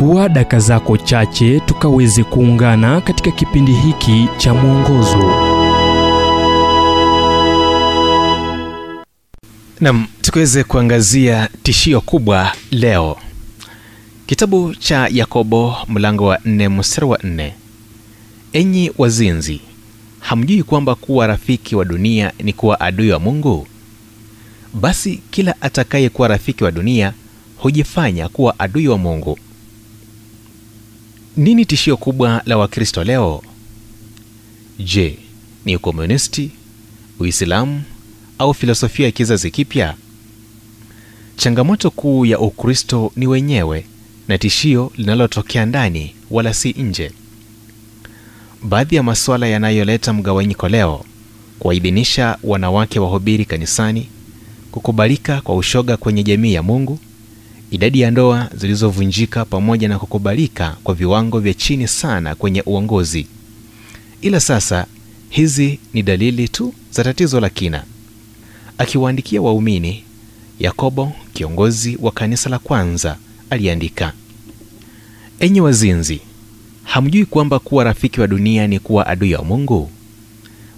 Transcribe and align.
chukua 0.00 0.28
daka 0.28 0.58
zako 0.60 0.96
chache 0.96 1.60
tukaweze 1.60 2.24
kuungana 2.24 3.00
katika 3.00 3.30
kipindi 3.30 3.72
hiki 3.72 4.28
cha 4.36 4.54
mwongozo. 4.54 5.18
Nam 9.80 10.06
tukiweze 10.20 10.64
kuangazia 10.64 11.48
tishio 11.62 12.00
kubwa 12.00 12.52
leo. 12.70 13.16
Kitabu 14.26 14.74
cha 14.74 15.08
yakobo 15.12 15.76
mlango 15.88 16.26
wa 16.26 16.36
4 16.36 16.68
mstari 16.70 17.06
wa 17.06 17.18
4 17.18 17.52
enyi 18.52 18.92
wazinzi 18.98 19.60
hamjui 20.20 20.62
kwamba 20.62 20.94
kuwa 20.94 21.26
rafiki 21.26 21.76
wa 21.76 21.84
dunia 21.84 22.32
ni 22.42 22.52
kuwa 22.52 22.80
adui 22.80 23.10
wa 23.12 23.18
mungu? 23.18 23.66
Basi 24.74 25.20
kila 25.30 25.62
atakayekuwa 25.62 26.28
rafiki 26.28 26.64
wa 26.64 26.70
dunia 26.70 27.12
hujifanya 27.56 28.28
kuwa 28.28 28.58
adui 28.58 28.88
wa 28.88 28.98
mungu 28.98 29.38
nini 31.36 31.64
tishio 31.66 31.96
kubwa 31.96 32.42
la 32.46 32.56
wakristo 32.58 33.04
leo? 33.04 33.42
Je 34.78 35.18
ni 35.64 35.76
ukomunisti 35.76 36.50
uislamu 37.20 37.82
au 38.38 38.54
filosofia 38.54 39.06
ya 39.06 39.12
kizazi 39.12 39.50
kipya? 39.50 39.94
Changamoto 41.36 41.90
kuu 41.90 42.26
ya 42.26 42.38
ukristo 42.38 43.12
ni 43.16 43.26
wenyewe 43.26 43.84
na 44.28 44.38
tishio 44.38 44.92
linalotokea 44.96 45.66
ndani 45.66 46.14
wala 46.30 46.54
si 46.54 46.72
nje. 46.72 47.12
Baadhi 48.62 48.96
ya 48.96 49.02
masuala 49.02 49.46
yanayoleta 49.46 50.12
mgawanyiko 50.12 50.68
leo 50.68 51.04
kuwaidhinisha 51.58 52.38
wanawake 52.42 52.98
wahubiri 53.00 53.44
kanisani 53.44 54.08
kukubalika 54.72 55.40
kwa 55.40 55.56
ushoga 55.56 55.96
kwenye 55.96 56.22
jamii 56.22 56.52
ya 56.52 56.62
mungu 56.62 56.98
idadi 57.70 58.00
ya 58.00 58.10
ndoa 58.10 58.50
zilizovunjika 58.56 59.44
pamoja 59.44 59.88
na 59.88 59.98
kukubalika 59.98 60.76
kwa 60.84 60.94
viwango 60.94 61.40
vya 61.40 61.54
chini 61.54 61.88
sana 61.88 62.34
kwenye 62.34 62.62
uongozi. 62.66 63.26
Ila 64.22 64.40
sasa 64.40 64.86
hizi 65.28 65.78
ni 65.92 66.02
dalili 66.02 66.48
tu 66.48 66.74
za 66.92 67.04
tatizo 67.04 67.40
la 67.40 67.48
kina. 67.50 67.84
Akiwaandikia 68.78 69.42
waumini 69.42 70.04
yakobo 70.60 71.12
kiongozi 71.32 71.98
wa 72.00 72.12
kanisa 72.12 72.50
la 72.50 72.58
kwanza 72.58 73.16
aliandika 73.50 74.12
enyi 75.40 75.60
wazinzi 75.60 76.20
hamjui 76.84 77.24
kwamba 77.24 77.58
kuwa 77.58 77.84
rafiki 77.84 78.20
wa 78.20 78.26
dunia 78.26 78.66
ni 78.66 78.78
kuwa 78.78 79.06
adui 79.06 79.34
wa 79.34 79.44
mungu? 79.44 79.90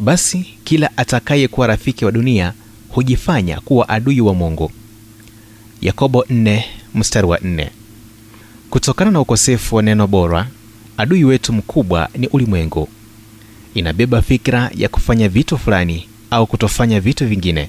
Basi 0.00 0.46
kila 0.64 0.96
atakayekuwa 0.96 1.66
rafiki 1.66 2.04
wa 2.04 2.12
dunia 2.12 2.52
hujifanya 2.88 3.60
kuwa 3.60 3.88
adui 3.88 4.20
wa 4.20 4.34
mungu. 4.34 4.70
Yakobo 5.80 6.20
4 6.30 6.62
mstari 6.96 7.26
wa 7.26 7.38
nne. 7.42 7.70
kutokana 8.70 9.10
na 9.10 9.20
ukosefu 9.20 9.76
wa 9.76 9.82
neno 9.82 10.06
bora 10.06 10.48
adui 10.96 11.24
wetu 11.24 11.52
mkubwa 11.52 12.08
ni 12.18 12.26
ulimwengu 12.26 12.88
inabeba 13.74 14.22
fikra 14.22 14.70
ya 14.76 14.88
kufanya 14.88 15.28
vitu 15.28 15.58
fulani 15.58 16.08
au 16.30 16.46
kutofanya 16.46 17.00
vitu 17.00 17.26
vingine 17.26 17.68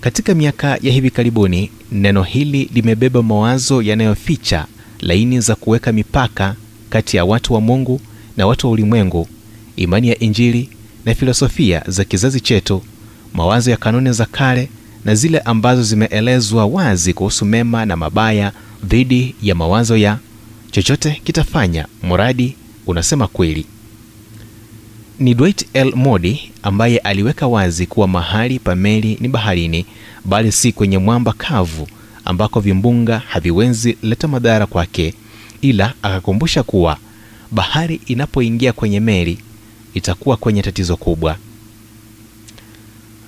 katika 0.00 0.34
miaka 0.34 0.68
ya 0.68 0.92
hivi 0.92 1.10
karibuni 1.10 1.70
neno 1.92 2.22
hili 2.22 2.70
limebeba 2.74 3.22
mawazo 3.22 3.82
yanayoficha 3.82 4.66
laini 5.00 5.40
za 5.40 5.54
kuweka 5.54 5.92
mipaka 5.92 6.56
kati 6.90 7.16
ya 7.16 7.24
watu 7.24 7.54
wa 7.54 7.60
mungu 7.60 8.00
na 8.36 8.46
watu 8.46 8.66
wa 8.66 8.72
ulimwengu 8.72 9.28
imani 9.76 10.08
ya 10.08 10.18
injili 10.18 10.70
na 11.04 11.14
filosofia 11.14 11.82
za 11.86 12.04
kizazi 12.04 12.40
chetu 12.40 12.82
mawazo 13.34 13.70
ya 13.70 13.76
kanuni 13.76 14.12
za 14.12 14.26
kale 14.26 14.68
na 15.04 15.14
zile 15.14 15.38
ambazo 15.38 15.82
zimeelezwa 15.82 16.66
wazi 16.66 17.12
kuhusu 17.12 17.44
mema 17.44 17.86
na 17.86 17.96
mabaya 17.96 18.52
dhidi 18.84 19.34
ya 19.42 19.54
mawazo 19.54 19.96
ya 19.96 20.18
chochote 20.70 21.20
kitafanya 21.24 21.86
mradi 22.02 22.56
unasema 22.86 23.26
kweli. 23.26 23.66
Ni 25.18 25.34
dwight 25.34 25.66
l. 25.74 25.92
Modi 25.96 26.50
ambaye 26.62 26.98
aliweka 26.98 27.46
wazi 27.46 27.86
kuwa 27.86 28.08
mahali 28.08 28.58
pa 28.58 28.74
meli 28.74 29.18
ni 29.20 29.28
baharini 29.28 29.86
bali 30.24 30.52
si 30.52 30.72
kwenye 30.72 30.98
mwamba 30.98 31.32
kavu 31.32 31.88
ambako 32.24 32.60
vimbunga 32.60 33.18
haviwezi 33.18 33.98
leta 34.02 34.28
madhara 34.28 34.66
kwake 34.66 35.14
ila 35.60 35.92
akakumbusha 36.02 36.62
kuwa 36.62 36.96
bahari 37.50 38.00
inapoingia 38.06 38.72
kwenye 38.72 39.00
meli 39.00 39.38
itakuwa 39.94 40.36
kwenye 40.36 40.62
tatizo 40.62 40.96
kubwa 40.96 41.36